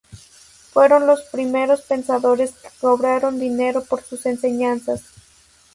[0.73, 5.03] Fueron los primeros pensadores que cobraron dinero por sus enseñanzas.